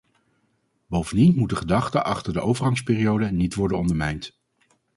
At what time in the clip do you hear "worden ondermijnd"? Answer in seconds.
3.55-4.39